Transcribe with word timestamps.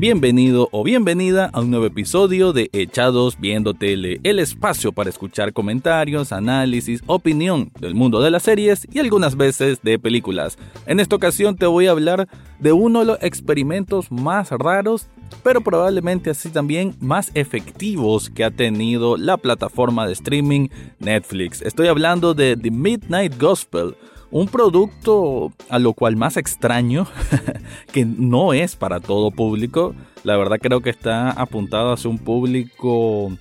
Bienvenido 0.00 0.70
o 0.72 0.82
bienvenida 0.82 1.50
a 1.52 1.60
un 1.60 1.70
nuevo 1.70 1.84
episodio 1.84 2.54
de 2.54 2.70
Echados 2.72 3.38
Viendo 3.38 3.74
Tele, 3.74 4.18
el 4.22 4.38
espacio 4.38 4.92
para 4.92 5.10
escuchar 5.10 5.52
comentarios, 5.52 6.32
análisis, 6.32 7.02
opinión 7.06 7.70
del 7.78 7.94
mundo 7.94 8.22
de 8.22 8.30
las 8.30 8.44
series 8.44 8.88
y 8.90 8.98
algunas 8.98 9.36
veces 9.36 9.82
de 9.82 9.98
películas. 9.98 10.56
En 10.86 11.00
esta 11.00 11.16
ocasión 11.16 11.54
te 11.54 11.66
voy 11.66 11.86
a 11.86 11.90
hablar 11.90 12.28
de 12.58 12.72
uno 12.72 13.00
de 13.00 13.04
los 13.04 13.22
experimentos 13.22 14.10
más 14.10 14.52
raros, 14.52 15.08
pero 15.42 15.60
probablemente 15.60 16.30
así 16.30 16.48
también 16.48 16.96
más 16.98 17.30
efectivos 17.34 18.30
que 18.30 18.44
ha 18.44 18.50
tenido 18.50 19.18
la 19.18 19.36
plataforma 19.36 20.06
de 20.06 20.14
streaming 20.14 20.68
Netflix. 20.98 21.60
Estoy 21.60 21.88
hablando 21.88 22.32
de 22.32 22.56
The 22.56 22.70
Midnight 22.70 23.38
Gospel 23.38 23.96
un 24.30 24.46
producto 24.48 25.52
a 25.68 25.78
lo 25.78 25.92
cual 25.92 26.16
más 26.16 26.36
extraño, 26.36 27.06
que 27.92 28.04
no 28.04 28.52
es 28.52 28.76
para 28.76 29.00
todo 29.00 29.30
público. 29.30 29.94
La 30.22 30.36
verdad 30.36 30.58
creo 30.60 30.80
que 30.80 30.90
está 30.90 31.30
apuntado 31.30 31.92
hacia 31.92 32.10
un 32.10 32.18
público 32.18 33.32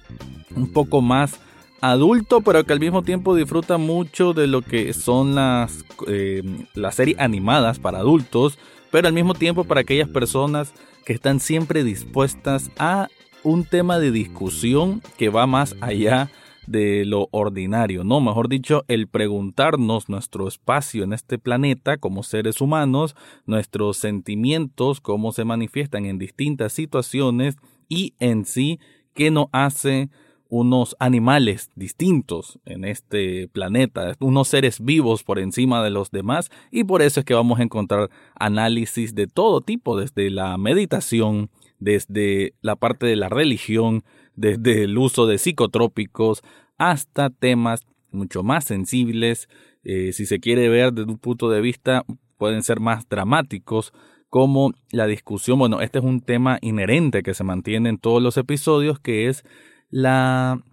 un 0.55 0.73
poco 0.73 1.01
más 1.01 1.39
adulto, 1.81 2.41
pero 2.41 2.63
que 2.63 2.73
al 2.73 2.79
mismo 2.79 3.03
tiempo 3.03 3.35
disfruta 3.35 3.77
mucho 3.77 4.33
de 4.33 4.47
lo 4.47 4.61
que 4.61 4.93
son 4.93 5.35
las, 5.35 5.85
eh, 6.07 6.43
las 6.73 6.95
series 6.95 7.19
animadas 7.19 7.79
para 7.79 7.99
adultos, 7.99 8.57
pero 8.91 9.07
al 9.07 9.13
mismo 9.13 9.33
tiempo 9.33 9.63
para 9.63 9.81
aquellas 9.81 10.09
personas 10.09 10.73
que 11.05 11.13
están 11.13 11.39
siempre 11.39 11.83
dispuestas 11.83 12.71
a 12.77 13.07
un 13.43 13.63
tema 13.63 13.99
de 13.99 14.11
discusión 14.11 15.01
que 15.17 15.29
va 15.29 15.47
más 15.47 15.75
allá 15.81 16.29
de 16.69 17.03
lo 17.03 17.29
ordinario, 17.31 18.03
¿no? 18.03 18.21
Mejor 18.21 18.47
dicho, 18.47 18.85
el 18.87 19.07
preguntarnos 19.07 20.07
nuestro 20.07 20.47
espacio 20.47 21.03
en 21.03 21.13
este 21.13 21.39
planeta 21.39 21.97
como 21.97 22.21
seres 22.21 22.61
humanos, 22.61 23.15
nuestros 23.45 23.97
sentimientos, 23.97 25.01
cómo 25.01 25.31
se 25.31 25.45
manifiestan 25.45 26.05
en 26.05 26.19
distintas 26.19 26.71
situaciones 26.73 27.57
y 27.87 28.13
en 28.19 28.45
sí 28.45 28.79
qué 29.15 29.31
nos 29.31 29.47
hace 29.51 30.09
unos 30.47 30.95
animales 30.99 31.69
distintos 31.75 32.59
en 32.65 32.85
este 32.85 33.47
planeta, 33.47 34.15
unos 34.19 34.47
seres 34.47 34.83
vivos 34.83 35.23
por 35.23 35.39
encima 35.39 35.83
de 35.83 35.91
los 35.91 36.11
demás 36.11 36.51
y 36.71 36.83
por 36.83 37.01
eso 37.01 37.19
es 37.19 37.25
que 37.25 37.35
vamos 37.35 37.59
a 37.59 37.63
encontrar 37.63 38.09
análisis 38.35 39.15
de 39.15 39.27
todo 39.27 39.61
tipo, 39.61 39.97
desde 39.97 40.29
la 40.29 40.57
meditación, 40.57 41.49
desde 41.79 42.53
la 42.61 42.75
parte 42.75 43.05
de 43.05 43.15
la 43.15 43.29
religión, 43.29 44.03
desde 44.39 44.83
el 44.83 44.97
uso 44.97 45.27
de 45.27 45.37
psicotrópicos 45.37 46.41
hasta 46.77 47.29
temas 47.29 47.85
mucho 48.09 48.41
más 48.41 48.63
sensibles, 48.63 49.49
eh, 49.83 50.13
si 50.13 50.25
se 50.25 50.39
quiere 50.39 50.69
ver 50.69 50.93
desde 50.93 51.11
un 51.11 51.17
punto 51.17 51.49
de 51.49 51.59
vista, 51.59 52.05
pueden 52.37 52.63
ser 52.63 52.79
más 52.79 53.07
dramáticos, 53.09 53.91
como 54.29 54.71
la 54.91 55.07
discusión, 55.07 55.59
bueno, 55.59 55.81
este 55.81 55.99
es 55.99 56.05
un 56.05 56.21
tema 56.21 56.57
inherente 56.61 57.21
que 57.21 57.33
se 57.33 57.43
mantiene 57.43 57.89
en 57.89 57.97
todos 57.97 58.21
los 58.21 58.37
episodios, 58.37 58.99
que 58.99 59.27
es 59.27 59.43
la, 59.89 60.63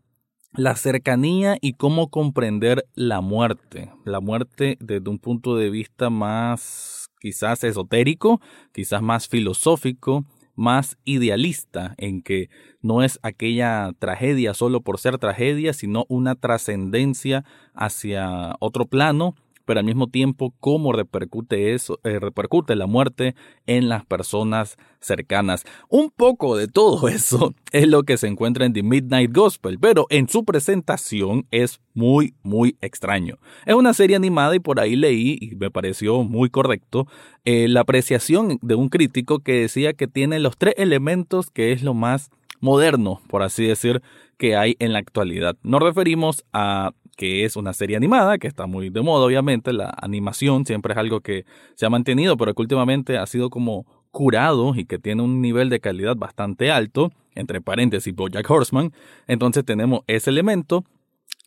la 0.53 0.77
cercanía 0.77 1.56
y 1.61 1.72
cómo 1.72 2.09
comprender 2.09 2.87
la 2.94 3.20
muerte, 3.20 3.91
la 4.05 4.20
muerte 4.20 4.77
desde 4.78 5.11
un 5.11 5.19
punto 5.19 5.56
de 5.56 5.70
vista 5.70 6.09
más 6.09 7.09
quizás 7.19 7.64
esotérico, 7.64 8.41
quizás 8.72 9.03
más 9.03 9.27
filosófico, 9.27 10.25
más 10.56 10.98
idealista, 11.04 11.94
en 11.98 12.22
que 12.22 12.48
no 12.82 13.02
es 13.02 13.18
aquella 13.22 13.92
tragedia 13.98 14.54
solo 14.54 14.80
por 14.80 14.98
ser 14.98 15.18
tragedia, 15.18 15.72
sino 15.72 16.06
una 16.08 16.34
trascendencia 16.34 17.44
hacia 17.75 18.56
otro 18.58 18.86
plano 18.86 19.34
pero 19.66 19.81
al 19.81 19.87
mismo 19.87 20.06
tiempo 20.06 20.54
cómo 20.60 20.93
repercute 20.93 21.75
eso, 21.75 22.00
eh, 22.04 22.19
repercute 22.19 22.75
la 22.77 22.87
muerte 22.87 23.34
en 23.66 23.91
las 23.91 24.06
personas 24.06 24.78
cercanas. 25.00 25.65
Un 25.91 26.10
poco 26.10 26.56
de 26.56 26.69
todo 26.69 27.09
eso 27.09 27.54
es 27.72 27.87
lo 27.87 28.05
que 28.05 28.16
se 28.16 28.28
encuentra 28.28 28.65
en 28.65 28.72
The 28.72 28.82
Midnight 28.82 29.34
Gospel, 29.34 29.78
pero 29.78 30.06
en 30.09 30.28
su 30.28 30.44
presentación 30.44 31.47
es 31.50 31.81
muy, 31.93 32.34
muy 32.43 32.76
extraño. 32.81 33.38
Es 33.66 33.75
una 33.75 33.93
serie 33.93 34.16
animada 34.16 34.55
y 34.55 34.60
por 34.60 34.81
ahí 34.81 34.97
leí, 34.97 35.37
y 35.41 35.56
me 35.56 35.71
pareció 35.71 36.22
muy 36.22 36.49
correcto, 36.49 37.06
eh, 37.44 37.69
la 37.69 37.81
apreciación 37.81 38.59
de 38.62 38.75
un 38.75 38.88
crítico 38.88 39.41
que 39.41 39.60
decía 39.60 39.93
que 39.93 40.06
tiene 40.06 40.38
los 40.38 40.56
tres 40.56 40.75
elementos 40.78 41.50
que 41.50 41.72
es 41.72 41.82
lo 41.82 41.93
más 41.93 42.31
moderno, 42.60 43.21
por 43.28 43.43
así 43.43 43.66
decir, 43.66 44.03
que 44.38 44.56
hay 44.56 44.76
en 44.78 44.93
la 44.93 44.99
actualidad. 44.99 45.56
Nos 45.62 45.82
referimos 45.82 46.44
a 46.53 46.93
que 47.16 47.44
es 47.44 47.56
una 47.56 47.72
serie 47.72 47.97
animada, 47.97 48.38
que 48.38 48.47
está 48.47 48.66
muy 48.66 48.91
de 48.91 49.00
moda, 49.00 49.27
obviamente. 49.27 49.72
La 49.72 49.94
animación 50.00 50.66
siempre 50.66 50.93
es 50.93 50.99
algo 50.99 51.21
que 51.21 51.44
se 51.75 51.87
ha 51.87 51.91
mantenido, 51.91 52.37
pero 52.37 52.54
que 52.54 52.62
últimamente 52.62 53.19
ha 53.19 53.27
sido 53.27 53.50
como 53.50 53.87
curado 54.10 54.75
y 54.75 54.84
que 54.84 54.99
tiene 54.99 55.22
un 55.22 55.41
nivel 55.41 55.69
de 55.69 55.81
calidad 55.81 56.16
bastante 56.16 56.71
alto, 56.71 57.10
entre 57.34 57.60
paréntesis, 57.60 58.15
Bojack 58.15 58.49
Horseman. 58.49 58.93
Entonces 59.26 59.65
tenemos 59.65 60.00
ese 60.06 60.31
elemento. 60.31 60.84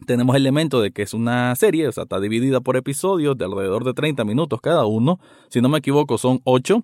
Tenemos 0.05 0.35
el 0.35 0.43
elemento 0.43 0.81
de 0.81 0.91
que 0.91 1.01
es 1.01 1.13
una 1.13 1.55
serie, 1.55 1.87
o 1.87 1.91
sea, 1.91 2.03
está 2.03 2.19
dividida 2.19 2.61
por 2.61 2.77
episodios 2.77 3.37
de 3.37 3.45
alrededor 3.45 3.83
de 3.83 3.93
30 3.93 4.23
minutos 4.23 4.61
cada 4.61 4.85
uno. 4.85 5.19
Si 5.49 5.61
no 5.61 5.69
me 5.69 5.79
equivoco, 5.79 6.17
son 6.17 6.41
8. 6.45 6.83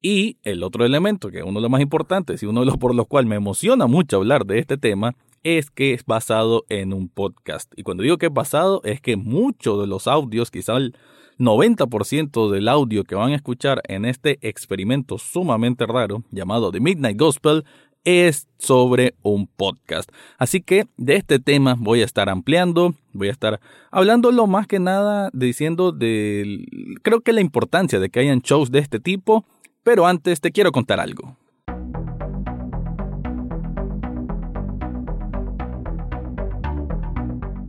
Y 0.00 0.38
el 0.44 0.62
otro 0.62 0.84
elemento, 0.86 1.30
que 1.30 1.38
es 1.38 1.44
uno 1.44 1.54
de 1.54 1.62
los 1.62 1.70
más 1.70 1.80
importantes 1.80 2.42
y 2.42 2.46
uno 2.46 2.60
de 2.60 2.66
los 2.66 2.76
por 2.76 2.94
los 2.94 3.06
cuales 3.06 3.28
me 3.28 3.36
emociona 3.36 3.86
mucho 3.86 4.16
hablar 4.16 4.46
de 4.46 4.60
este 4.60 4.78
tema, 4.78 5.14
es 5.42 5.70
que 5.70 5.94
es 5.94 6.04
basado 6.04 6.64
en 6.68 6.92
un 6.92 7.08
podcast. 7.08 7.72
Y 7.76 7.82
cuando 7.82 8.02
digo 8.02 8.18
que 8.18 8.26
es 8.26 8.32
basado, 8.32 8.80
es 8.84 9.00
que 9.00 9.16
muchos 9.16 9.80
de 9.80 9.86
los 9.86 10.06
audios, 10.06 10.50
quizá 10.50 10.76
el 10.76 10.94
90% 11.38 12.50
del 12.50 12.68
audio 12.68 13.04
que 13.04 13.14
van 13.14 13.32
a 13.32 13.36
escuchar 13.36 13.80
en 13.86 14.04
este 14.04 14.38
experimento 14.42 15.18
sumamente 15.18 15.86
raro 15.86 16.24
llamado 16.30 16.72
The 16.72 16.80
Midnight 16.80 17.18
Gospel, 17.18 17.64
es 18.04 18.48
sobre 18.58 19.14
un 19.22 19.46
podcast. 19.46 20.10
Así 20.38 20.62
que 20.62 20.86
de 20.96 21.16
este 21.16 21.38
tema 21.38 21.76
voy 21.78 22.00
a 22.00 22.04
estar 22.04 22.28
ampliando, 22.28 22.94
voy 23.12 23.28
a 23.28 23.32
estar 23.32 23.60
hablando 23.90 24.32
lo 24.32 24.46
más 24.46 24.66
que 24.66 24.78
nada 24.78 25.30
diciendo 25.32 25.92
de, 25.92 26.64
creo 27.02 27.20
que 27.20 27.32
la 27.32 27.40
importancia 27.40 28.00
de 28.00 28.08
que 28.08 28.20
hayan 28.20 28.40
shows 28.40 28.70
de 28.70 28.78
este 28.78 28.98
tipo, 28.98 29.44
pero 29.82 30.06
antes 30.06 30.40
te 30.40 30.52
quiero 30.52 30.72
contar 30.72 31.00
algo. 31.00 31.36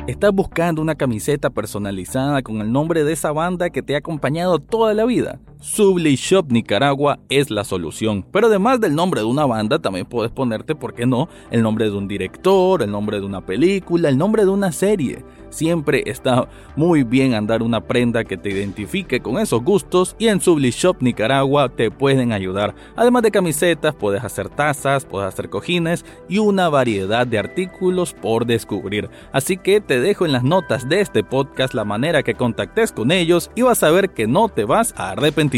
¿Estás 0.09 0.33
buscando 0.33 0.81
una 0.81 0.95
camiseta 0.95 1.51
personalizada 1.51 2.41
con 2.41 2.61
el 2.61 2.71
nombre 2.71 3.03
de 3.03 3.13
esa 3.13 3.31
banda 3.31 3.69
que 3.69 3.83
te 3.83 3.93
ha 3.93 3.99
acompañado 3.99 4.57
toda 4.57 4.95
la 4.95 5.05
vida? 5.05 5.39
Subli 5.61 6.15
Shop 6.15 6.45
Nicaragua 6.49 7.19
es 7.27 7.51
la 7.51 7.65
solución. 7.65 8.23
Pero 8.31 8.47
además 8.47 8.79
del 8.79 8.95
nombre 8.95 9.19
de 9.19 9.27
una 9.27 9.45
banda, 9.45 9.77
también 9.77 10.05
puedes 10.05 10.31
ponerte, 10.31 10.73
¿por 10.73 10.93
qué 10.93 11.05
no?, 11.05 11.27
el 11.51 11.61
nombre 11.61 11.89
de 11.89 11.97
un 11.97 12.07
director, 12.07 12.81
el 12.81 12.89
nombre 12.89 13.19
de 13.19 13.25
una 13.25 13.45
película, 13.45 14.07
el 14.07 14.17
nombre 14.17 14.45
de 14.45 14.51
una 14.51 14.71
serie. 14.71 15.25
Siempre 15.49 16.03
está 16.05 16.47
muy 16.77 17.03
bien 17.03 17.33
andar 17.33 17.61
una 17.61 17.81
prenda 17.81 18.23
que 18.23 18.37
te 18.37 18.51
identifique 18.51 19.19
con 19.19 19.37
esos 19.37 19.61
gustos 19.61 20.15
y 20.17 20.27
en 20.27 20.39
Subli 20.39 20.69
Shop 20.69 20.97
Nicaragua 21.01 21.67
te 21.67 21.91
pueden 21.91 22.31
ayudar. 22.31 22.73
Además 22.95 23.23
de 23.23 23.31
camisetas, 23.31 23.95
puedes 23.95 24.23
hacer 24.23 24.47
tazas, 24.47 25.03
puedes 25.03 25.27
hacer 25.27 25.49
cojines 25.49 26.05
y 26.29 26.37
una 26.37 26.69
variedad 26.69 27.27
de 27.27 27.39
artículos 27.39 28.13
por 28.13 28.45
descubrir. 28.45 29.09
Así 29.33 29.57
que 29.57 29.81
te 29.81 29.99
dejo 29.99 30.25
en 30.25 30.31
las 30.31 30.43
notas 30.43 30.87
de 30.87 31.01
este 31.01 31.23
podcast 31.23 31.73
la 31.73 31.83
manera 31.83 32.23
que 32.23 32.35
contactes 32.35 32.93
con 32.93 33.11
ellos 33.11 33.51
y 33.55 33.63
vas 33.63 33.83
a 33.83 33.91
ver 33.91 34.11
que 34.11 34.25
no 34.25 34.47
te 34.47 34.63
vas 34.63 34.93
a 34.95 35.09
arrepentir. 35.09 35.48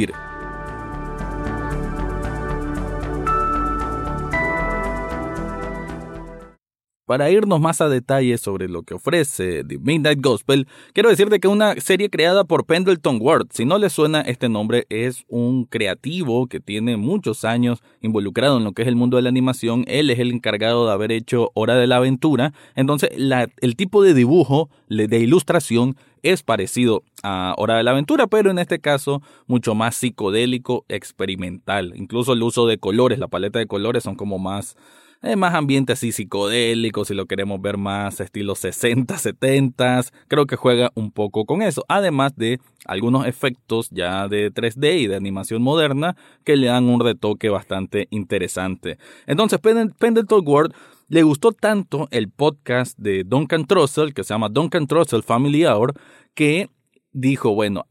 Para 7.12 7.30
irnos 7.30 7.60
más 7.60 7.82
a 7.82 7.90
detalle 7.90 8.38
sobre 8.38 8.70
lo 8.70 8.84
que 8.84 8.94
ofrece 8.94 9.66
The 9.66 9.80
Midnight 9.80 10.22
Gospel, 10.22 10.66
quiero 10.94 11.10
decirte 11.10 11.42
que 11.42 11.50
una 11.50 11.76
serie 11.76 12.10
creada 12.10 12.46
por 12.46 12.66
Pendleton 12.66 13.18
Ward. 13.20 13.48
Si 13.52 13.66
no 13.66 13.78
le 13.78 13.90
suena 13.90 14.22
este 14.22 14.48
nombre, 14.48 14.86
es 14.88 15.26
un 15.28 15.66
creativo 15.66 16.48
que 16.48 16.62
tiene 16.62 16.96
muchos 16.96 17.44
años 17.44 17.84
involucrado 18.00 18.60
en 18.60 18.64
lo 18.64 18.72
que 18.72 18.84
es 18.84 18.88
el 18.88 18.96
mundo 18.96 19.18
de 19.18 19.24
la 19.24 19.30
animación. 19.30 19.84
Él 19.88 20.10
es 20.10 20.20
el 20.20 20.32
encargado 20.32 20.88
de 20.88 20.94
haber 20.94 21.12
hecho 21.12 21.52
Hora 21.54 21.76
de 21.76 21.88
la 21.88 21.98
Aventura. 21.98 22.54
Entonces, 22.76 23.10
el 23.12 23.76
tipo 23.76 24.02
de 24.04 24.14
dibujo, 24.14 24.70
de 24.88 25.20
ilustración, 25.20 25.98
es 26.24 26.44
parecido 26.44 27.04
a 27.24 27.54
Hora 27.58 27.78
de 27.78 27.84
la 27.84 27.92
Aventura, 27.92 28.28
pero 28.28 28.52
en 28.52 28.60
este 28.60 28.80
caso 28.80 29.22
mucho 29.48 29.76
más 29.76 29.96
psicodélico, 29.96 30.86
experimental. 30.90 31.94
Incluso 31.96 32.34
el 32.34 32.44
uso 32.44 32.68
de 32.68 32.78
colores, 32.78 33.20
la 33.20 33.28
paleta 33.28 33.60
de 33.60 33.68
colores 33.68 34.04
son 34.04 34.16
como 34.16 34.40
más 34.40 34.76
eh, 35.24 35.36
más 35.36 35.54
ambiente 35.54 35.94
así 35.94 36.12
psicodélico, 36.12 37.06
si 37.06 37.14
lo 37.14 37.28
queremos 37.28 37.62
ver 37.62 37.78
más 37.78 38.20
estilo 38.20 38.56
60, 38.56 39.20
70, 39.20 40.02
creo 40.28 40.48
que 40.48 40.56
juega 40.56 40.92
un 40.96 41.12
poco 41.12 41.46
con 41.46 41.62
eso, 41.62 41.86
además 41.88 42.36
de 42.36 42.60
algunos 42.86 43.28
efectos 43.28 43.90
ya 43.92 44.28
de 44.28 44.52
3D 44.52 45.02
y 45.02 45.06
de 45.06 45.16
animación 45.16 45.62
moderna 45.62 46.16
que 46.44 46.56
le 46.56 46.68
dan 46.68 46.90
un 46.90 47.02
retoque 47.02 47.50
bastante 47.50 48.08
interesante. 48.10 48.98
Entonces, 49.28 49.60
Pendleton 49.60 50.42
World 50.44 50.74
le 51.12 51.24
gustó 51.24 51.52
tanto 51.52 52.08
el 52.12 52.30
podcast 52.30 52.98
de 52.98 53.26
Duncan 53.26 53.68
Trussell, 53.68 54.14
que 54.14 54.24
se 54.24 54.34
llama 54.34 54.48
Duncan 54.48 54.88
Trussell 54.88 55.24
Family 55.24 55.66
Hour, 55.66 55.94
que 56.34 56.70
dijo, 57.12 57.54
bueno, 57.54 57.86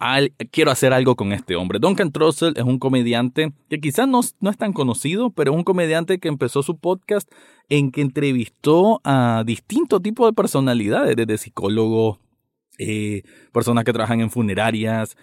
quiero 0.51 0.71
hacer 0.71 0.95
algo 0.95 1.17
con 1.17 1.35
este 1.35 1.55
hombre. 1.55 1.79
Duncan 1.79 2.13
Trussell 2.13 2.55
es 2.57 2.65
un 2.65 2.79
comediante 2.79 3.53
que 3.69 3.79
quizás 3.79 4.09
no, 4.09 4.23
no, 4.41 4.49
es 4.49 4.57
tan 4.57 4.73
conocido, 4.73 5.29
pero 5.29 5.53
es 5.53 5.57
un 5.59 5.65
comediante 5.65 6.19
que 6.19 6.29
empezó 6.29 6.63
su 6.63 6.79
podcast 6.79 7.31
en 7.69 7.91
que 7.91 8.01
entrevistó 8.01 9.03
a 9.05 9.45
distintos 9.45 10.01
tipos 10.01 10.27
de 10.27 10.33
personalidades, 10.33 11.15
desde 11.15 11.37
psicólogos, 11.37 12.21
eh, 12.79 13.23
personas 13.53 13.85
que 13.85 13.93
trabajan 13.93 14.23
en 14.23 14.31
funerarias, 14.31 15.19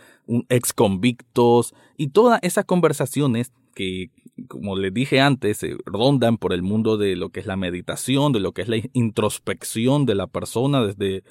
ex 0.49 0.71
convictos, 0.71 1.73
y 1.97 2.09
todas 2.09 2.39
esas 2.43 2.65
conversaciones 2.65 3.51
que, 3.73 4.11
como 4.47 4.75
les 4.75 4.93
dije 4.93 5.19
antes, 5.19 5.57
se 5.57 5.75
rondan 5.85 6.37
por 6.37 6.53
el 6.53 6.61
mundo 6.61 6.97
de 6.97 7.15
lo 7.15 7.29
que 7.29 7.39
es 7.39 7.45
la 7.45 7.55
meditación, 7.55 8.31
de 8.33 8.39
lo 8.39 8.51
que 8.51 8.61
es 8.61 8.67
la 8.67 8.77
introspección 8.93 10.05
de 10.05 10.15
la 10.15 10.27
persona 10.27 10.85
desde 10.85 11.23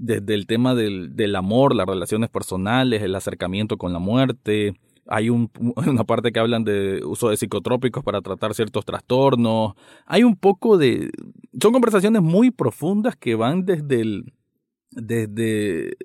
desde 0.00 0.34
el 0.34 0.46
tema 0.46 0.74
del, 0.74 1.14
del, 1.14 1.36
amor, 1.36 1.76
las 1.76 1.86
relaciones 1.86 2.30
personales, 2.30 3.02
el 3.02 3.14
acercamiento 3.14 3.76
con 3.76 3.92
la 3.92 3.98
muerte. 3.98 4.72
Hay 5.06 5.28
un, 5.28 5.50
una 5.76 6.04
parte 6.04 6.32
que 6.32 6.40
hablan 6.40 6.64
de 6.64 7.04
uso 7.04 7.28
de 7.28 7.36
psicotrópicos 7.36 8.02
para 8.02 8.22
tratar 8.22 8.54
ciertos 8.54 8.86
trastornos. 8.86 9.74
Hay 10.06 10.24
un 10.24 10.36
poco 10.36 10.78
de... 10.78 11.10
Son 11.60 11.72
conversaciones 11.72 12.22
muy 12.22 12.50
profundas 12.50 13.14
que 13.14 13.34
van 13.34 13.66
desde 13.66 14.00
el... 14.00 14.32
Desde 14.92 15.98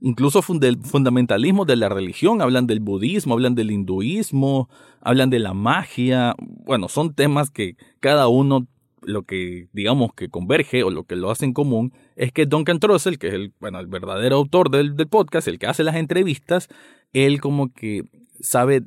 incluso 0.00 0.42
del 0.58 0.78
fundamentalismo 0.78 1.64
de 1.64 1.76
la 1.76 1.88
religión, 1.88 2.42
hablan 2.42 2.66
del 2.66 2.80
budismo, 2.80 3.34
hablan 3.34 3.54
del 3.54 3.70
hinduismo, 3.70 4.68
hablan 5.00 5.30
de 5.30 5.38
la 5.38 5.54
magia. 5.54 6.34
Bueno, 6.38 6.88
son 6.88 7.14
temas 7.14 7.50
que 7.50 7.76
cada 8.00 8.28
uno 8.28 8.66
lo 9.02 9.22
que 9.22 9.68
digamos 9.72 10.12
que 10.14 10.28
converge 10.28 10.82
o 10.82 10.90
lo 10.90 11.04
que 11.04 11.14
lo 11.14 11.30
hace 11.30 11.44
en 11.44 11.52
común 11.52 11.92
es 12.16 12.32
que 12.32 12.44
Duncan 12.44 12.80
Trussell, 12.80 13.18
que 13.18 13.28
es 13.28 13.34
el, 13.34 13.52
bueno, 13.60 13.78
el 13.78 13.86
verdadero 13.86 14.36
autor 14.36 14.70
del, 14.70 14.96
del 14.96 15.06
podcast, 15.06 15.46
el 15.46 15.58
que 15.58 15.66
hace 15.66 15.84
las 15.84 15.96
entrevistas, 15.96 16.68
él 17.12 17.40
como 17.40 17.72
que 17.72 18.02
sabe 18.40 18.82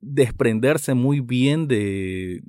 desprenderse 0.00 0.94
muy 0.94 1.20
bien 1.20 1.68
de, 1.68 2.42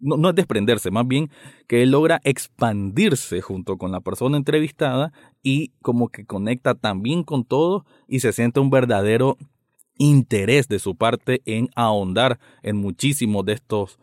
no, 0.00 0.16
no, 0.16 0.30
es 0.30 0.34
desprenderse, 0.34 0.90
más 0.90 1.06
bien 1.06 1.30
que 1.66 1.82
él 1.82 1.90
logra 1.90 2.20
expandirse 2.24 3.40
junto 3.40 3.76
con 3.78 3.92
la 3.92 4.00
persona 4.00 4.36
entrevistada 4.36 5.12
y 5.42 5.72
como 5.82 6.08
que 6.08 6.26
conecta 6.26 6.74
también 6.74 7.22
con 7.22 7.44
todo 7.44 7.84
y 8.08 8.20
se 8.20 8.32
siente 8.32 8.60
un 8.60 8.70
verdadero 8.70 9.36
interés 9.96 10.68
de 10.68 10.78
su 10.78 10.96
parte 10.96 11.42
en 11.44 11.68
ahondar 11.76 12.40
en 12.62 12.76
muchísimos 12.76 13.44
de 13.44 13.52
estos, 13.52 13.98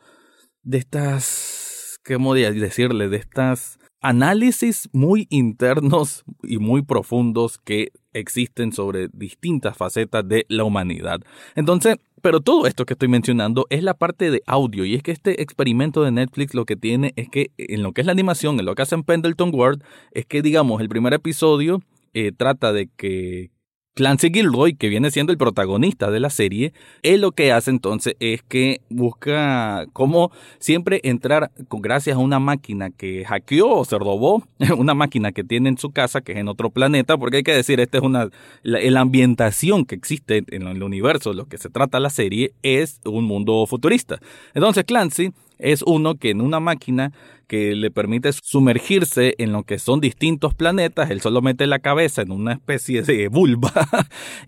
de 0.64 0.78
estas 0.78 1.68
¿cómo 2.08 2.34
decirle? 2.34 3.10
De 3.10 3.18
estas 3.18 3.80
análisis 4.02 4.90
muy 4.94 5.28
internos 5.30 6.24
y 6.44 6.58
muy 6.58 6.82
profundos 6.82 7.58
que 7.58 7.92
existen 8.14 8.72
sobre 8.72 9.10
distintas 9.12 9.76
facetas 9.76 10.28
de 10.28 10.46
la 10.48 10.64
humanidad. 10.64 11.20
Entonces, 11.56 11.98
pero 12.22 12.42
todo 12.42 12.66
esto 12.68 12.86
que 12.86 12.94
estoy 12.94 13.08
mencionando 13.08 13.68
es 13.70 13.84
la 13.84 13.94
parte 13.94 14.32
de 14.32 14.42
audio 14.46 14.86
y 14.86 14.96
es 14.96 15.04
que 15.04 15.12
este 15.12 15.42
experimento 15.42 16.04
de 16.04 16.12
Netflix 16.12 16.54
lo 16.54 16.66
que 16.66 16.76
tiene 16.76 17.14
es 17.16 17.30
que 17.30 17.52
en 17.58 17.84
lo 17.84 17.92
que 17.92 18.02
es 18.02 18.08
la 18.08 18.14
animación, 18.14 18.60
en 18.60 18.66
lo 18.66 18.76
que 18.76 18.82
hacen 18.82 19.04
Pendleton 19.04 19.54
World, 19.54 19.84
es 20.12 20.26
que 20.26 20.42
digamos 20.42 20.82
el 20.82 20.90
primer 20.90 21.14
episodio 21.14 21.82
eh, 22.14 22.32
trata 22.32 22.74
de 22.74 22.88
que 22.88 23.52
Clancy 23.98 24.30
Gilroy, 24.32 24.76
que 24.76 24.90
viene 24.90 25.10
siendo 25.10 25.32
el 25.32 25.40
protagonista 25.40 26.12
de 26.12 26.20
la 26.20 26.30
serie, 26.30 26.72
él 27.02 27.22
lo 27.22 27.32
que 27.32 27.52
hace 27.52 27.72
entonces 27.72 28.16
es 28.20 28.44
que 28.44 28.82
busca 28.92 29.88
cómo 29.92 30.32
siempre 30.60 31.02
entrar 31.04 31.50
con, 31.68 31.82
gracias 31.82 32.16
a 32.16 32.20
una 32.20 32.38
máquina 32.38 32.92
que 32.92 33.26
hackeó 33.26 33.80
o 33.80 33.86
se 33.86 33.98
robó, 33.98 34.44
una 34.78 34.94
máquina 34.94 35.32
que 35.32 35.44
tiene 35.44 35.70
en 35.70 35.80
su 35.80 35.90
casa, 35.90 36.22
que 36.22 36.34
es 36.34 36.38
en 36.38 36.48
otro 36.48 36.70
planeta, 36.70 37.18
porque 37.18 37.38
hay 37.38 37.44
que 37.44 37.56
decir, 37.56 37.80
esta 37.80 37.98
es 37.98 38.04
una, 38.04 38.30
la, 38.62 39.02
ambientación 39.02 39.84
que 39.84 39.96
existe 39.96 40.44
en 40.52 40.68
el 40.68 40.84
universo, 40.84 41.34
lo 41.34 41.48
que 41.48 41.58
se 41.58 41.72
trata 41.72 42.00
la 42.00 42.12
serie, 42.12 42.54
es 42.62 43.02
un 43.04 43.26
mundo 43.26 43.66
futurista. 43.66 44.20
Entonces 44.54 44.84
Clancy 44.84 45.32
es 45.60 45.82
uno 45.84 46.16
que 46.16 46.32
en 46.32 46.42
una 46.42 46.60
máquina 46.60 47.12
que 47.48 47.76
le 47.76 47.90
permite 47.92 48.32
sumergirse 48.34 49.36
en 49.38 49.54
lo 49.54 49.64
que 49.64 49.80
son 49.80 50.02
distintos 50.02 50.54
planetas, 50.54 51.10
él 51.10 51.22
solo 51.22 51.42
mete 51.42 51.66
la 51.66 51.80
cabeza 51.80 52.22
en 52.22 52.32
una 52.32 52.54
especie 52.54 53.02
de 53.02 53.28
vulva 53.32 53.88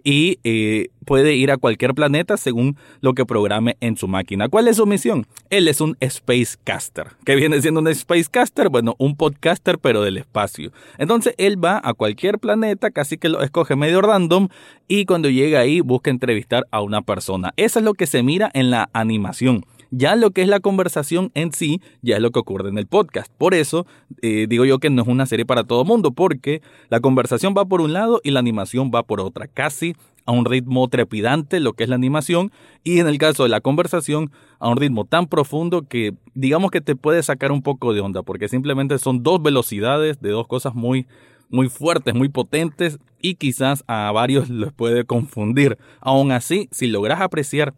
y 0.03 0.39
eh, 0.43 0.89
puede 1.05 1.35
ir 1.35 1.49
a 1.51 1.57
cualquier 1.57 1.93
planeta 1.93 2.37
según 2.37 2.77
lo 2.99 3.13
que 3.13 3.25
programe 3.25 3.77
en 3.79 3.95
su 3.95 4.07
máquina. 4.07 4.49
¿Cuál 4.49 4.67
es 4.67 4.77
su 4.77 4.85
misión? 4.85 5.25
Él 5.49 5.67
es 5.67 5.81
un 5.81 5.97
Spacecaster. 6.05 7.07
¿Qué 7.25 7.35
viene 7.35 7.61
siendo 7.61 7.79
un 7.79 7.93
Spacecaster? 7.93 8.69
Bueno, 8.69 8.95
un 8.99 9.15
podcaster 9.15 9.79
pero 9.79 10.01
del 10.01 10.17
espacio. 10.17 10.71
Entonces 10.97 11.33
él 11.37 11.63
va 11.63 11.81
a 11.83 11.93
cualquier 11.93 12.37
planeta, 12.37 12.91
casi 12.91 13.17
que 13.17 13.29
lo 13.29 13.41
escoge 13.41 13.75
medio 13.77 14.01
random 14.01 14.49
y 14.87 15.05
cuando 15.05 15.29
llega 15.29 15.61
ahí 15.61 15.79
busca 15.79 16.09
entrevistar 16.09 16.67
a 16.71 16.81
una 16.81 17.01
persona. 17.01 17.53
Eso 17.55 17.79
es 17.79 17.85
lo 17.85 17.93
que 17.93 18.07
se 18.07 18.23
mira 18.23 18.51
en 18.53 18.71
la 18.71 18.89
animación. 18.91 19.63
Ya 19.91 20.15
lo 20.15 20.31
que 20.31 20.41
es 20.41 20.47
la 20.47 20.59
conversación 20.59 21.31
en 21.33 21.51
sí, 21.51 21.81
ya 22.01 22.17
es 22.17 22.21
lo 22.21 22.31
que 22.31 22.39
ocurre 22.39 22.69
en 22.69 22.77
el 22.77 22.87
podcast. 22.87 23.31
Por 23.37 23.53
eso 23.53 23.85
eh, 24.21 24.45
digo 24.47 24.65
yo 24.65 24.79
que 24.79 24.89
no 24.89 25.01
es 25.01 25.07
una 25.07 25.25
serie 25.25 25.45
para 25.45 25.63
todo 25.63 25.85
mundo, 25.85 26.11
porque 26.11 26.61
la 26.89 26.99
conversación 26.99 27.53
va 27.57 27.65
por 27.65 27.81
un 27.81 27.93
lado 27.93 28.21
y 28.23 28.31
la 28.31 28.39
animación 28.39 28.91
va 28.93 29.03
por 29.03 29.19
otra, 29.19 29.47
casi 29.47 29.95
a 30.25 30.31
un 30.31 30.45
ritmo 30.45 30.87
trepidante 30.89 31.59
lo 31.59 31.73
que 31.73 31.83
es 31.83 31.89
la 31.89 31.95
animación 31.95 32.51
y 32.83 32.99
en 32.99 33.07
el 33.07 33.17
caso 33.17 33.43
de 33.43 33.49
la 33.49 33.61
conversación 33.61 34.31
a 34.59 34.69
un 34.69 34.77
ritmo 34.77 35.05
tan 35.05 35.25
profundo 35.25 35.87
que 35.87 36.13
digamos 36.35 36.69
que 36.69 36.81
te 36.81 36.95
puede 36.95 37.23
sacar 37.23 37.51
un 37.51 37.63
poco 37.63 37.93
de 37.93 38.01
onda 38.01 38.21
porque 38.21 38.47
simplemente 38.47 38.99
son 38.99 39.23
dos 39.23 39.41
velocidades 39.41 40.21
de 40.21 40.29
dos 40.29 40.45
cosas 40.45 40.75
muy 40.75 41.07
muy 41.49 41.67
fuertes, 41.67 42.13
muy 42.13 42.29
potentes 42.29 42.99
y 43.21 43.35
quizás 43.35 43.83
a 43.87 44.11
varios 44.11 44.49
les 44.51 44.71
puede 44.71 45.03
confundir. 45.03 45.77
Aún 45.99 46.31
así, 46.31 46.69
si 46.71 46.87
logras 46.87 47.21
apreciar 47.21 47.73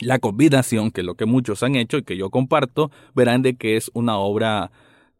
la 0.00 0.18
combinación, 0.18 0.90
que 0.90 1.02
es 1.02 1.06
lo 1.06 1.14
que 1.14 1.26
muchos 1.26 1.62
han 1.62 1.76
hecho 1.76 1.98
y 1.98 2.02
que 2.02 2.16
yo 2.16 2.30
comparto, 2.30 2.90
verán 3.14 3.42
de 3.42 3.54
que 3.54 3.76
es 3.76 3.90
una 3.94 4.16
obra, 4.18 4.70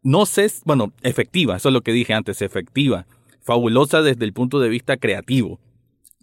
no 0.03 0.25
sé, 0.25 0.51
bueno, 0.65 0.91
efectiva, 1.01 1.57
eso 1.57 1.69
es 1.69 1.73
lo 1.73 1.81
que 1.81 1.91
dije 1.91 2.13
antes, 2.13 2.41
efectiva, 2.41 3.05
fabulosa 3.41 4.01
desde 4.01 4.25
el 4.25 4.33
punto 4.33 4.59
de 4.59 4.69
vista 4.69 4.97
creativo. 4.97 5.59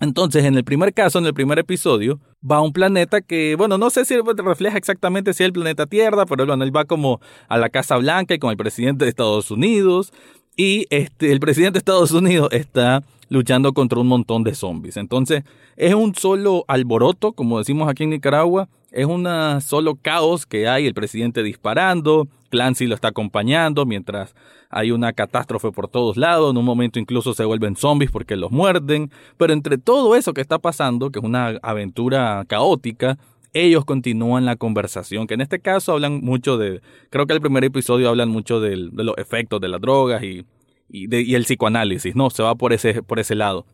Entonces, 0.00 0.44
en 0.44 0.54
el 0.54 0.64
primer 0.64 0.94
caso, 0.94 1.18
en 1.18 1.26
el 1.26 1.34
primer 1.34 1.58
episodio, 1.58 2.20
va 2.48 2.56
a 2.56 2.60
un 2.60 2.72
planeta 2.72 3.20
que, 3.20 3.56
bueno, 3.56 3.78
no 3.78 3.90
sé 3.90 4.04
si 4.04 4.16
refleja 4.16 4.78
exactamente 4.78 5.34
si 5.34 5.42
es 5.42 5.48
el 5.48 5.52
planeta 5.52 5.86
Tierra, 5.86 6.24
pero 6.24 6.46
bueno, 6.46 6.62
él 6.62 6.74
va 6.74 6.84
como 6.84 7.20
a 7.48 7.58
la 7.58 7.68
Casa 7.68 7.96
Blanca 7.96 8.34
y 8.34 8.38
con 8.38 8.50
el 8.50 8.56
presidente 8.56 9.04
de 9.04 9.08
Estados 9.08 9.50
Unidos. 9.50 10.12
Y 10.56 10.86
este, 10.90 11.32
el 11.32 11.40
presidente 11.40 11.74
de 11.74 11.78
Estados 11.78 12.12
Unidos 12.12 12.48
está 12.52 13.02
luchando 13.28 13.72
contra 13.72 13.98
un 13.98 14.06
montón 14.06 14.44
de 14.44 14.54
zombies. 14.54 14.96
Entonces, 14.96 15.44
es 15.76 15.94
un 15.94 16.14
solo 16.14 16.64
alboroto, 16.68 17.32
como 17.32 17.58
decimos 17.58 17.88
aquí 17.88 18.04
en 18.04 18.10
Nicaragua, 18.10 18.68
es 18.90 19.06
un 19.06 19.26
solo 19.60 19.96
caos 19.96 20.46
que 20.46 20.68
hay, 20.68 20.86
el 20.86 20.94
presidente 20.94 21.42
disparando, 21.42 22.26
Clancy 22.50 22.86
lo 22.86 22.94
está 22.94 23.08
acompañando 23.08 23.84
mientras 23.84 24.34
hay 24.70 24.90
una 24.90 25.12
catástrofe 25.12 25.70
por 25.72 25.88
todos 25.88 26.16
lados, 26.16 26.50
en 26.50 26.56
un 26.56 26.64
momento 26.64 26.98
incluso 26.98 27.34
se 27.34 27.44
vuelven 27.44 27.76
zombies 27.76 28.10
porque 28.10 28.36
los 28.36 28.50
muerden, 28.50 29.10
pero 29.36 29.52
entre 29.52 29.78
todo 29.78 30.16
eso 30.16 30.32
que 30.32 30.40
está 30.40 30.58
pasando, 30.58 31.10
que 31.10 31.18
es 31.18 31.24
una 31.24 31.58
aventura 31.62 32.44
caótica, 32.46 33.18
ellos 33.52 33.84
continúan 33.84 34.44
la 34.44 34.56
conversación, 34.56 35.26
que 35.26 35.34
en 35.34 35.40
este 35.40 35.60
caso 35.60 35.92
hablan 35.92 36.20
mucho 36.20 36.58
de, 36.58 36.80
creo 37.10 37.26
que 37.26 37.32
el 37.34 37.40
primer 37.40 37.64
episodio 37.64 38.08
hablan 38.08 38.28
mucho 38.28 38.60
de 38.60 38.76
los 38.76 39.16
efectos 39.16 39.60
de 39.60 39.68
las 39.68 39.80
drogas 39.80 40.22
y 40.22 40.44
y, 40.88 41.34
el 41.34 41.44
psicoanálisis, 41.44 42.16
¿no? 42.16 42.30
Se 42.30 42.42
va 42.42 42.54
por 42.54 42.72
ese, 42.72 43.02
por 43.02 43.18
ese 43.18 43.34
lado. 43.34 43.66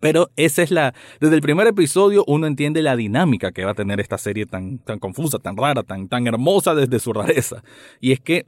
Pero 0.00 0.30
esa 0.36 0.62
es 0.62 0.70
la. 0.70 0.94
Desde 1.20 1.36
el 1.36 1.40
primer 1.40 1.66
episodio 1.66 2.24
uno 2.26 2.46
entiende 2.46 2.82
la 2.82 2.96
dinámica 2.96 3.52
que 3.52 3.64
va 3.64 3.72
a 3.72 3.74
tener 3.74 4.00
esta 4.00 4.18
serie 4.18 4.44
tan, 4.46 4.78
tan 4.78 4.98
confusa, 4.98 5.38
tan 5.38 5.56
rara, 5.56 5.82
tan, 5.82 6.08
tan 6.08 6.26
hermosa 6.26 6.74
desde 6.74 6.98
su 6.98 7.12
rareza. 7.12 7.62
Y 8.00 8.12
es 8.12 8.20
que 8.20 8.46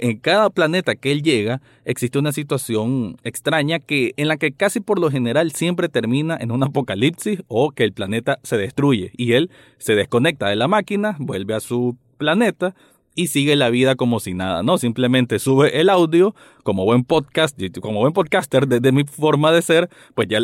en 0.00 0.18
cada 0.18 0.50
planeta 0.50 0.94
que 0.94 1.12
él 1.12 1.22
llega 1.22 1.60
existe 1.84 2.18
una 2.18 2.32
situación 2.32 3.16
extraña 3.22 3.78
que 3.78 4.12
en 4.16 4.28
la 4.28 4.36
que 4.36 4.52
casi 4.52 4.80
por 4.80 4.98
lo 4.98 5.10
general 5.10 5.52
siempre 5.52 5.88
termina 5.88 6.36
en 6.40 6.50
un 6.50 6.62
apocalipsis 6.62 7.42
o 7.48 7.70
que 7.70 7.84
el 7.84 7.92
planeta 7.92 8.38
se 8.42 8.56
destruye 8.56 9.12
y 9.16 9.32
él 9.32 9.50
se 9.78 9.94
desconecta 9.94 10.48
de 10.48 10.56
la 10.56 10.68
máquina, 10.68 11.16
vuelve 11.18 11.54
a 11.54 11.60
su 11.60 11.96
planeta, 12.18 12.74
y 13.14 13.28
sigue 13.28 13.56
la 13.56 13.70
vida 13.70 13.94
como 13.94 14.20
si 14.20 14.34
nada, 14.34 14.62
¿no? 14.62 14.78
Simplemente 14.78 15.38
sube 15.38 15.80
el 15.80 15.88
audio 15.88 16.34
como 16.62 16.84
buen 16.84 17.04
podcast, 17.04 17.58
como 17.80 18.00
buen 18.00 18.12
podcaster 18.12 18.66
desde 18.66 18.92
mi 18.92 19.04
forma 19.04 19.52
de 19.52 19.62
ser, 19.62 19.88
pues 20.14 20.28
ya 20.28 20.38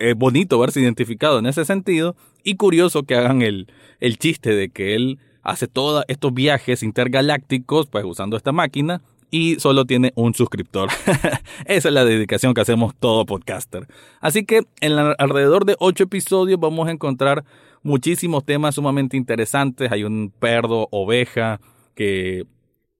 es 0.00 0.16
bonito 0.16 0.58
verse 0.58 0.80
identificado 0.80 1.38
en 1.38 1.46
ese 1.46 1.64
sentido 1.64 2.16
y 2.42 2.56
curioso 2.56 3.04
que 3.04 3.14
hagan 3.14 3.42
el, 3.42 3.68
el 4.00 4.18
chiste 4.18 4.54
de 4.54 4.68
que 4.68 4.94
él 4.94 5.18
hace 5.42 5.68
todos 5.68 6.04
estos 6.08 6.32
viajes 6.34 6.82
intergalácticos, 6.82 7.86
pues 7.86 8.04
usando 8.04 8.36
esta 8.36 8.52
máquina, 8.52 9.02
y 9.30 9.58
solo 9.58 9.86
tiene 9.86 10.12
un 10.14 10.34
suscriptor. 10.34 10.90
Esa 11.64 11.88
es 11.88 11.94
la 11.94 12.04
dedicación 12.04 12.52
que 12.52 12.60
hacemos 12.60 12.94
todo 12.94 13.24
podcaster. 13.24 13.88
Así 14.20 14.44
que 14.44 14.62
en 14.80 14.92
alrededor 14.92 15.64
de 15.64 15.74
ocho 15.78 16.04
episodios 16.04 16.60
vamos 16.60 16.86
a 16.86 16.90
encontrar 16.90 17.42
muchísimos 17.82 18.44
temas 18.44 18.74
sumamente 18.74 19.16
interesantes. 19.16 19.90
Hay 19.90 20.04
un 20.04 20.30
perro 20.38 20.86
oveja 20.90 21.60
que 21.94 22.44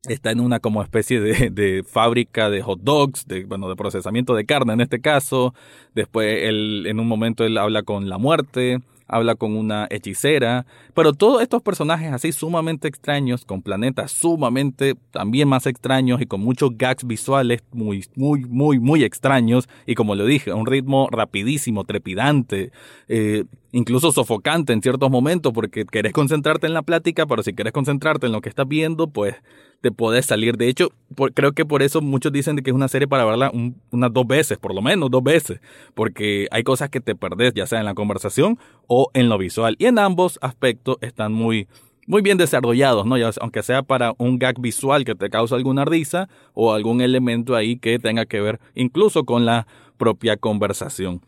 está 0.08 0.30
en 0.32 0.40
una 0.40 0.60
como 0.60 0.82
especie 0.82 1.20
de, 1.20 1.84
fábrica 1.84 2.50
de 2.50 2.62
hot 2.62 2.80
dogs, 2.82 3.26
de, 3.26 3.44
bueno, 3.44 3.68
de 3.68 3.76
procesamiento 3.76 4.34
de 4.34 4.44
carne 4.44 4.72
en 4.72 4.80
este 4.80 5.00
caso. 5.00 5.54
Después 5.94 6.48
él, 6.48 6.86
en 6.86 7.00
un 7.00 7.06
momento 7.06 7.44
él 7.44 7.58
habla 7.58 7.82
con 7.82 8.08
la 8.08 8.18
muerte 8.18 8.80
habla 9.06 9.34
con 9.34 9.56
una 9.56 9.86
hechicera, 9.90 10.66
pero 10.94 11.12
todos 11.12 11.42
estos 11.42 11.62
personajes 11.62 12.12
así 12.12 12.32
sumamente 12.32 12.88
extraños, 12.88 13.44
con 13.44 13.62
planetas 13.62 14.12
sumamente 14.12 14.94
también 15.10 15.48
más 15.48 15.66
extraños 15.66 16.20
y 16.20 16.26
con 16.26 16.40
muchos 16.40 16.76
gags 16.76 17.06
visuales 17.06 17.62
muy, 17.72 18.04
muy, 18.16 18.44
muy, 18.44 18.78
muy 18.78 19.04
extraños, 19.04 19.68
y 19.86 19.94
como 19.94 20.14
lo 20.14 20.24
dije, 20.26 20.52
un 20.52 20.66
ritmo 20.66 21.08
rapidísimo, 21.10 21.84
trepidante, 21.84 22.72
eh, 23.08 23.44
incluso 23.72 24.12
sofocante 24.12 24.72
en 24.72 24.82
ciertos 24.82 25.10
momentos, 25.10 25.52
porque 25.52 25.84
querés 25.84 26.12
concentrarte 26.12 26.66
en 26.66 26.74
la 26.74 26.82
plática, 26.82 27.26
pero 27.26 27.42
si 27.42 27.52
querés 27.52 27.72
concentrarte 27.72 28.26
en 28.26 28.32
lo 28.32 28.40
que 28.40 28.48
estás 28.48 28.68
viendo, 28.68 29.08
pues 29.08 29.34
te 29.82 29.90
podés 29.90 30.26
salir. 30.26 30.56
De 30.56 30.68
hecho, 30.68 30.90
creo 31.34 31.52
que 31.52 31.66
por 31.66 31.82
eso 31.82 32.00
muchos 32.00 32.32
dicen 32.32 32.56
que 32.56 32.70
es 32.70 32.74
una 32.74 32.88
serie 32.88 33.08
para 33.08 33.24
verla 33.24 33.52
unas 33.90 34.12
dos 34.12 34.26
veces, 34.26 34.56
por 34.56 34.74
lo 34.74 34.80
menos 34.80 35.10
dos 35.10 35.22
veces, 35.22 35.60
porque 35.94 36.46
hay 36.50 36.62
cosas 36.62 36.88
que 36.88 37.00
te 37.00 37.14
perdés, 37.14 37.52
ya 37.54 37.66
sea 37.66 37.80
en 37.80 37.84
la 37.84 37.94
conversación 37.94 38.58
o 38.86 39.10
en 39.12 39.28
lo 39.28 39.36
visual. 39.36 39.76
Y 39.78 39.86
en 39.86 39.98
ambos 39.98 40.38
aspectos 40.40 40.96
están 41.00 41.32
muy, 41.32 41.66
muy 42.06 42.22
bien 42.22 42.38
desarrollados, 42.38 43.04
¿no? 43.04 43.16
aunque 43.40 43.62
sea 43.62 43.82
para 43.82 44.14
un 44.18 44.38
gag 44.38 44.60
visual 44.60 45.04
que 45.04 45.16
te 45.16 45.28
causa 45.28 45.56
alguna 45.56 45.84
risa 45.84 46.28
o 46.54 46.72
algún 46.72 47.00
elemento 47.00 47.56
ahí 47.56 47.76
que 47.76 47.98
tenga 47.98 48.24
que 48.24 48.40
ver 48.40 48.60
incluso 48.74 49.24
con 49.24 49.44
la 49.44 49.66
propia 49.98 50.36
conversación. 50.36 51.20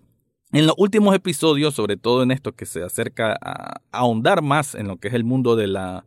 En 0.53 0.69
los 0.69 0.77
últimos 0.79 1.17
episodios, 1.17 1.75
sobre 1.75 1.97
todo 1.97 2.23
en 2.23 2.31
esto 2.31 2.53
que 2.53 2.67
se 2.67 2.85
acerca 2.85 3.37
a 3.43 3.81
ahondar 3.91 4.43
más 4.43 4.77
en 4.77 4.87
lo 4.87 4.99
que 4.99 5.09
es 5.09 5.15
el 5.15 5.25
mundo 5.25 5.57
de 5.57 5.67
la, 5.67 6.05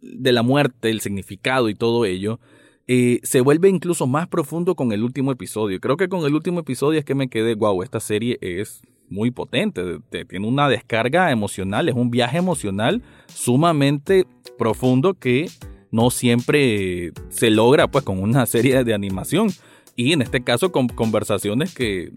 de 0.00 0.32
la 0.32 0.42
muerte, 0.42 0.90
el 0.90 1.00
significado 1.00 1.68
y 1.68 1.74
todo 1.74 2.04
ello, 2.04 2.40
eh, 2.88 3.20
se 3.22 3.40
vuelve 3.40 3.68
incluso 3.68 4.06
más 4.06 4.28
profundo 4.28 4.74
con 4.74 4.92
el 4.92 5.02
último 5.02 5.32
episodio. 5.32 5.80
Creo 5.80 5.96
que 5.96 6.08
con 6.08 6.24
el 6.24 6.34
último 6.34 6.60
episodio 6.60 6.98
es 6.98 7.04
que 7.04 7.14
me 7.14 7.28
quedé, 7.28 7.54
wow, 7.54 7.82
esta 7.82 8.00
serie 8.00 8.38
es 8.40 8.82
muy 9.08 9.30
potente, 9.30 9.98
tiene 10.28 10.46
una 10.46 10.68
descarga 10.68 11.30
emocional, 11.30 11.88
es 11.88 11.94
un 11.94 12.10
viaje 12.10 12.38
emocional 12.38 13.02
sumamente 13.26 14.26
profundo 14.58 15.14
que 15.14 15.48
no 15.90 16.10
siempre 16.10 17.12
se 17.28 17.50
logra 17.50 17.88
pues 17.88 18.04
con 18.04 18.20
una 18.20 18.46
serie 18.46 18.82
de 18.84 18.94
animación 18.94 19.48
y 19.94 20.12
en 20.12 20.22
este 20.22 20.42
caso 20.42 20.72
con 20.72 20.88
conversaciones 20.88 21.74
que, 21.74 22.12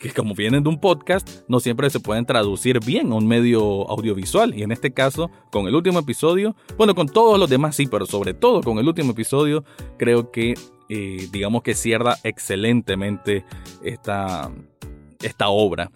que 0.00 0.10
como 0.10 0.34
vienen 0.34 0.62
de 0.62 0.68
un 0.70 0.80
podcast, 0.80 1.28
no 1.46 1.60
siempre 1.60 1.90
se 1.90 2.00
pueden 2.00 2.24
traducir 2.24 2.80
bien 2.80 3.12
a 3.12 3.16
un 3.16 3.28
medio 3.28 3.88
audiovisual. 3.90 4.54
Y 4.54 4.62
en 4.62 4.72
este 4.72 4.92
caso, 4.92 5.30
con 5.52 5.68
el 5.68 5.74
último 5.74 5.98
episodio, 5.98 6.56
bueno, 6.78 6.94
con 6.94 7.06
todos 7.06 7.38
los 7.38 7.50
demás 7.50 7.76
sí, 7.76 7.86
pero 7.86 8.06
sobre 8.06 8.32
todo 8.32 8.62
con 8.62 8.78
el 8.78 8.88
último 8.88 9.12
episodio, 9.12 9.62
creo 9.98 10.30
que, 10.30 10.54
eh, 10.88 11.28
digamos 11.30 11.62
que 11.62 11.74
cierra 11.74 12.16
excelentemente 12.24 13.44
esta, 13.84 14.50
esta 15.20 15.48
obra. 15.50 15.90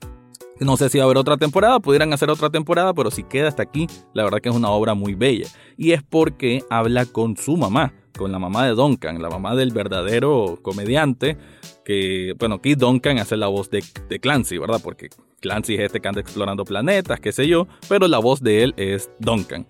No 0.61 0.77
sé 0.77 0.89
si 0.89 0.99
va 0.99 1.05
a 1.05 1.07
haber 1.07 1.19
otra 1.19 1.37
temporada, 1.37 1.81
pudieran 1.81 2.13
hacer 2.13 2.31
otra 2.31 2.51
temporada, 2.51 2.95
pero 2.95 3.11
si 3.11 3.25
queda 3.25 3.49
hasta 3.49 3.63
aquí, 3.63 3.87
la 4.13 4.25
verdad 4.25 4.41
que 4.41 4.49
es 4.49 4.55
una 4.55 4.71
obra 4.71 4.95
muy 4.95 5.15
bella. 5.15 5.49
Y 5.77 5.93
es 5.93 6.03
porque 6.03 6.63
habla 6.71 7.07
con 7.07 7.37
su 7.37 7.57
mamá 7.57 7.93
con 8.17 8.33
la 8.33 8.39
mamá 8.39 8.67
de 8.67 8.75
Duncan, 8.75 9.21
la 9.21 9.29
mamá 9.29 9.55
del 9.55 9.73
verdadero 9.73 10.59
comediante, 10.63 11.37
que, 11.85 12.35
bueno, 12.39 12.57
aquí 12.57 12.75
Duncan 12.75 13.19
hace 13.19 13.37
la 13.37 13.49
voz 13.49 13.71
de, 13.71 13.83
Clancy, 14.21 14.59
¿verdad? 14.59 14.81
Porque 14.83 15.09
Clancy 15.41 15.75
es 15.75 15.81
este 15.81 16.01
que 16.01 16.09
anda 16.09 16.21
explorando 16.21 16.65
planetas, 16.65 17.21
qué 17.21 17.33
sé 17.33 17.49
yo, 17.49 17.67
pero 17.89 18.09
la 18.09 18.19
voz 18.19 18.41
de 18.41 18.63
él 18.63 18.75
es 18.77 19.11
Duncan. 19.19 19.67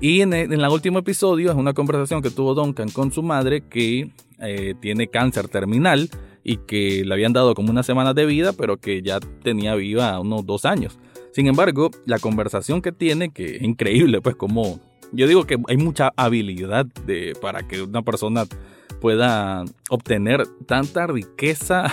Y 0.00 0.22
en 0.22 0.32
el, 0.32 0.68
último 0.68 1.00
episodio 1.00 1.50
es 1.50 1.56
una 1.56 1.74
conversación 1.74 2.22
que 2.22 2.30
tuvo 2.30 2.54
Duncan 2.54 2.88
con 2.90 3.12
su 3.12 3.22
madre 3.22 3.62
que 3.68 4.10
eh, 4.40 4.74
tiene 4.80 5.08
cáncer 5.08 5.48
terminal 5.48 6.08
y 6.44 6.58
que 6.58 7.04
le 7.04 7.14
habían 7.14 7.32
dado 7.32 7.54
como 7.54 7.70
una 7.70 7.82
semana 7.82 8.14
de 8.14 8.26
vida, 8.26 8.52
pero 8.52 8.78
que 8.78 9.02
ya 9.02 9.20
tenía 9.42 9.74
viva 9.74 10.18
unos 10.20 10.44
dos 10.46 10.64
años. 10.64 10.98
Sin 11.32 11.46
embargo, 11.46 11.90
la 12.04 12.18
conversación 12.18 12.82
que 12.82 12.92
tiene, 12.92 13.30
que 13.30 13.56
es 13.56 13.62
increíble, 13.62 14.20
pues 14.20 14.36
como 14.36 14.80
yo 15.12 15.26
digo 15.26 15.44
que 15.44 15.58
hay 15.68 15.76
mucha 15.76 16.12
habilidad 16.16 16.86
de, 17.06 17.34
para 17.40 17.66
que 17.66 17.82
una 17.82 18.02
persona 18.02 18.46
pueda 19.02 19.64
obtener 19.90 20.46
tanta 20.64 21.08
riqueza 21.08 21.92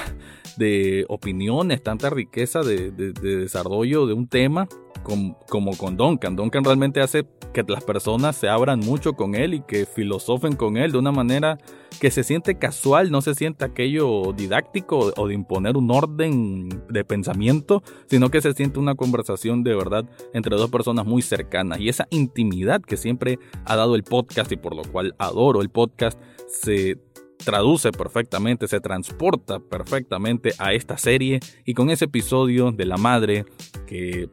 de 0.58 1.06
opiniones, 1.10 1.82
tanta 1.82 2.12
riqueza 2.12 2.62
de, 2.62 2.92
desarrollo 2.92 4.06
de 4.06 4.14
un 4.14 4.28
tema 4.28 4.68
como, 5.02 5.76
con 5.76 5.98
Duncan. 5.98 6.36
Duncan 6.36 6.64
realmente 6.64 7.02
hace 7.02 7.26
que 7.52 7.64
las 7.68 7.84
personas 7.84 8.36
se 8.36 8.48
abran 8.48 8.80
mucho 8.80 9.14
con 9.14 9.34
él 9.34 9.56
y 9.56 9.62
que 9.62 9.88
filosofen 9.88 10.56
con 10.56 10.78
él 10.78 10.92
de 10.92 11.00
una 11.00 11.12
manera 11.12 11.58
que 12.00 12.12
se 12.12 12.24
siente 12.24 12.60
casual, 12.60 13.10
no 13.10 13.22
se 13.22 13.34
siente 13.34 13.66
aquello 13.66 14.32
didáctico 14.34 15.12
o 15.18 15.28
de 15.28 15.34
imponer 15.34 15.78
un 15.78 15.90
orden 15.90 16.70
de 16.90 17.04
pensamiento, 17.04 17.82
sino 18.06 18.30
que 18.30 18.42
se 18.42 18.54
siente 18.54 18.78
una 18.78 18.94
conversación 18.94 19.64
de 19.64 19.74
verdad 19.74 20.06
entre 20.34 20.58
dos 20.58 20.70
personas 20.70 21.08
muy 21.08 21.24
cercanas. 21.24 21.80
Y 21.80 21.90
esa 21.90 22.08
intimidad 22.12 22.82
que 22.82 22.98
siempre 22.98 23.40
ha 23.66 23.76
dado 23.76 23.96
el 23.96 24.04
podcast 24.04 24.52
y 24.52 24.58
por 24.58 24.76
lo 24.76 24.84
cual 24.84 25.16
adoro 25.18 25.62
el 25.62 25.70
podcast, 25.70 26.20
se 26.48 26.98
traduce 27.44 27.92
perfectamente, 27.92 28.68
se 28.68 28.80
transporta 28.80 29.60
perfectamente 29.60 30.52
a 30.58 30.74
esta 30.74 30.98
serie 30.98 31.40
y 31.66 31.74
con 31.74 31.90
ese 31.90 32.06
episodio 32.06 32.72
de 32.72 32.86
la 32.86 32.98
madre 32.98 33.46
que 33.88 34.30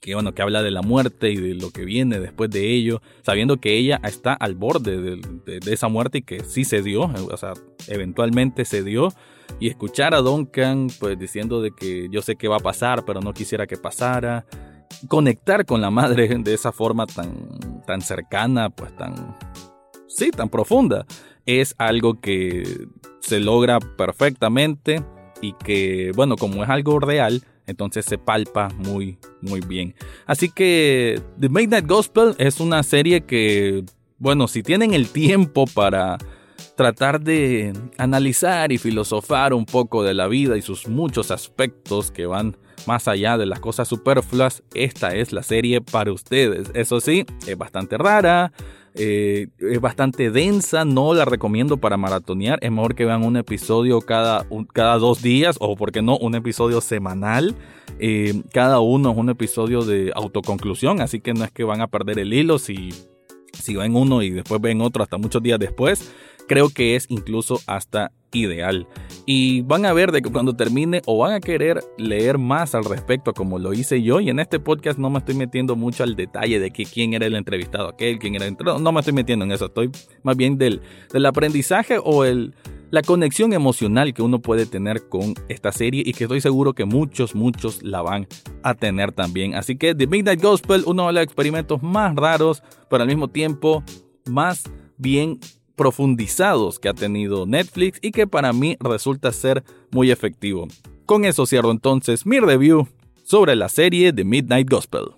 que 0.00 0.14
bueno, 0.14 0.32
que 0.32 0.40
habla 0.40 0.62
de 0.62 0.70
la 0.70 0.80
muerte 0.80 1.30
y 1.30 1.36
de 1.36 1.54
lo 1.54 1.70
que 1.70 1.84
viene 1.84 2.20
después 2.20 2.50
de 2.50 2.72
ello, 2.72 3.02
sabiendo 3.22 3.58
que 3.58 3.76
ella 3.76 4.00
está 4.02 4.32
al 4.32 4.54
borde 4.54 4.98
de, 4.98 5.60
esa 5.70 5.88
muerte 5.88 6.18
y 6.18 6.22
que 6.22 6.42
sí 6.42 6.64
se 6.64 6.82
dio, 6.82 7.02
o 7.02 7.36
sea, 7.36 7.52
eventualmente 7.86 8.64
se 8.64 8.82
dio, 8.82 9.12
y 9.58 9.68
escuchar 9.68 10.14
a 10.14 10.22
Duncan 10.22 10.86
pues 10.98 11.18
diciendo 11.18 11.60
de 11.60 11.72
que 11.72 12.08
yo 12.10 12.22
sé 12.22 12.36
que 12.36 12.48
va 12.48 12.56
a 12.56 12.60
pasar, 12.60 13.04
pero 13.04 13.20
no 13.20 13.34
quisiera 13.34 13.66
que 13.66 13.76
pasara, 13.76 14.46
conectar 15.06 15.66
con 15.66 15.82
la 15.82 15.90
madre 15.90 16.28
de 16.28 16.54
esa 16.54 16.72
forma 16.72 17.06
tan, 17.06 17.82
tan 17.86 18.00
cercana, 18.00 18.70
pues 18.70 18.96
tan, 18.96 19.36
sí, 20.08 20.30
tan 20.30 20.48
profunda, 20.48 21.04
es 21.46 21.74
algo 21.78 22.20
que 22.20 22.86
se 23.20 23.40
logra 23.40 23.80
perfectamente 23.80 25.02
y 25.40 25.52
que, 25.54 26.12
bueno, 26.14 26.36
como 26.36 26.62
es 26.62 26.70
algo 26.70 26.98
real, 27.00 27.42
entonces 27.66 28.04
se 28.04 28.18
palpa 28.18 28.68
muy, 28.76 29.18
muy 29.40 29.60
bien. 29.60 29.94
Así 30.26 30.50
que 30.50 31.22
The 31.38 31.48
Midnight 31.48 31.86
Gospel 31.86 32.34
es 32.38 32.60
una 32.60 32.82
serie 32.82 33.22
que, 33.22 33.84
bueno, 34.18 34.48
si 34.48 34.62
tienen 34.62 34.92
el 34.92 35.08
tiempo 35.08 35.66
para 35.66 36.18
tratar 36.76 37.20
de 37.20 37.72
analizar 37.98 38.72
y 38.72 38.78
filosofar 38.78 39.52
un 39.52 39.66
poco 39.66 40.02
de 40.02 40.14
la 40.14 40.28
vida 40.28 40.56
y 40.56 40.62
sus 40.62 40.88
muchos 40.88 41.30
aspectos 41.30 42.10
que 42.10 42.26
van 42.26 42.56
más 42.86 43.06
allá 43.06 43.36
de 43.36 43.46
las 43.46 43.60
cosas 43.60 43.86
superfluas, 43.86 44.62
esta 44.74 45.14
es 45.14 45.32
la 45.32 45.42
serie 45.42 45.80
para 45.80 46.12
ustedes. 46.12 46.70
Eso 46.74 47.00
sí, 47.00 47.26
es 47.46 47.58
bastante 47.58 47.98
rara, 47.98 48.52
eh, 48.94 49.48
es 49.58 49.80
bastante 49.80 50.30
densa, 50.30 50.84
no 50.84 51.14
la 51.14 51.24
recomiendo 51.24 51.76
para 51.76 51.96
maratonear. 51.96 52.58
Es 52.62 52.70
mejor 52.70 52.94
que 52.94 53.04
vean 53.04 53.24
un 53.24 53.36
episodio 53.36 54.00
cada, 54.00 54.46
cada 54.72 54.98
dos 54.98 55.22
días 55.22 55.56
o, 55.60 55.76
por 55.76 55.92
qué 55.92 56.02
no, 56.02 56.16
un 56.18 56.34
episodio 56.34 56.80
semanal. 56.80 57.54
Eh, 57.98 58.42
cada 58.52 58.80
uno 58.80 59.12
es 59.12 59.16
un 59.16 59.30
episodio 59.30 59.82
de 59.82 60.12
autoconclusión, 60.14 61.00
así 61.00 61.20
que 61.20 61.34
no 61.34 61.44
es 61.44 61.50
que 61.50 61.64
van 61.64 61.80
a 61.80 61.86
perder 61.86 62.18
el 62.18 62.32
hilo 62.32 62.58
si, 62.58 62.90
si 63.52 63.76
ven 63.76 63.94
uno 63.94 64.22
y 64.22 64.30
después 64.30 64.60
ven 64.60 64.80
otro 64.80 65.02
hasta 65.02 65.18
muchos 65.18 65.42
días 65.42 65.58
después 65.58 66.12
creo 66.50 66.68
que 66.68 66.96
es 66.96 67.06
incluso 67.08 67.60
hasta 67.68 68.10
ideal. 68.32 68.88
Y 69.24 69.62
van 69.62 69.86
a 69.86 69.92
ver 69.92 70.10
de 70.10 70.20
que 70.20 70.32
cuando 70.32 70.56
termine 70.56 71.00
o 71.06 71.18
van 71.18 71.34
a 71.34 71.38
querer 71.38 71.80
leer 71.96 72.38
más 72.38 72.74
al 72.74 72.84
respecto 72.84 73.32
como 73.32 73.60
lo 73.60 73.72
hice 73.72 74.02
yo. 74.02 74.18
Y 74.18 74.30
en 74.30 74.40
este 74.40 74.58
podcast 74.58 74.98
no 74.98 75.10
me 75.10 75.20
estoy 75.20 75.36
metiendo 75.36 75.76
mucho 75.76 76.02
al 76.02 76.16
detalle 76.16 76.58
de 76.58 76.72
que 76.72 76.86
quién 76.86 77.14
era 77.14 77.26
el 77.26 77.36
entrevistado 77.36 77.90
aquel, 77.90 78.18
quién 78.18 78.34
era 78.34 78.46
el 78.46 78.48
entrevistado. 78.48 78.82
No 78.82 78.90
me 78.90 78.98
estoy 78.98 79.12
metiendo 79.12 79.44
en 79.44 79.52
eso. 79.52 79.66
Estoy 79.66 79.92
más 80.24 80.36
bien 80.36 80.58
del, 80.58 80.80
del 81.12 81.24
aprendizaje 81.24 81.98
o 82.02 82.24
el, 82.24 82.52
la 82.90 83.02
conexión 83.02 83.52
emocional 83.52 84.12
que 84.12 84.22
uno 84.22 84.40
puede 84.40 84.66
tener 84.66 85.08
con 85.08 85.34
esta 85.48 85.70
serie 85.70 86.02
y 86.04 86.14
que 86.14 86.24
estoy 86.24 86.40
seguro 86.40 86.72
que 86.72 86.84
muchos, 86.84 87.36
muchos 87.36 87.80
la 87.84 88.02
van 88.02 88.26
a 88.64 88.74
tener 88.74 89.12
también. 89.12 89.54
Así 89.54 89.76
que 89.76 89.94
The 89.94 90.08
Midnight 90.08 90.42
Gospel, 90.42 90.82
uno 90.84 91.06
de 91.06 91.12
los 91.12 91.22
experimentos 91.22 91.80
más 91.80 92.16
raros, 92.16 92.64
pero 92.88 93.04
al 93.04 93.08
mismo 93.08 93.28
tiempo 93.28 93.84
más 94.28 94.64
bien 94.98 95.38
profundizados 95.80 96.78
que 96.78 96.90
ha 96.90 96.92
tenido 96.92 97.46
Netflix 97.46 98.00
y 98.02 98.10
que 98.10 98.26
para 98.26 98.52
mí 98.52 98.76
resulta 98.80 99.32
ser 99.32 99.64
muy 99.90 100.10
efectivo. 100.10 100.68
Con 101.06 101.24
eso 101.24 101.46
cierro 101.46 101.70
entonces 101.70 102.26
mi 102.26 102.38
review 102.38 102.86
sobre 103.24 103.56
la 103.56 103.70
serie 103.70 104.12
The 104.12 104.24
Midnight 104.24 104.68
Gospel. 104.68 105.14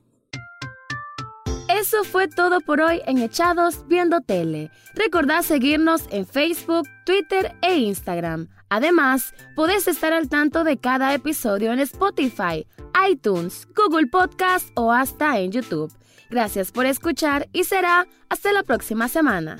Eso 1.69 2.04
fue 2.04 2.28
todo 2.28 2.61
por 2.61 2.81
hoy 2.81 3.00
en 3.07 3.19
Echados 3.19 3.88
Viendo 3.88 4.21
Tele. 4.21 4.71
Recordad 4.95 5.42
seguirnos 5.42 6.02
en 6.11 6.28
Facebook, 6.28 6.87
Twitter 7.04 7.57
e 7.61 7.78
Instagram. 7.78 8.47
Además, 8.69 9.35
podés 9.57 9.88
estar 9.88 10.12
al 10.12 10.28
tanto 10.28 10.62
de 10.62 10.76
cada 10.76 11.12
episodio 11.12 11.73
en 11.73 11.81
Spotify, 11.81 12.69
iTunes, 13.11 13.66
Google 13.75 14.07
Podcast 14.07 14.69
o 14.76 14.92
hasta 14.92 15.40
en 15.40 15.50
YouTube. 15.50 15.92
Gracias 16.31 16.71
por 16.71 16.87
escuchar 16.87 17.49
y 17.52 17.64
será 17.64 18.07
hasta 18.28 18.52
la 18.52 18.62
próxima 18.62 19.09
semana. 19.09 19.57